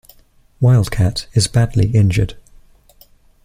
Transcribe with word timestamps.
Wildcat 0.59 1.27
is 1.35 1.45
badly 1.45 1.91
injured. 1.91 2.35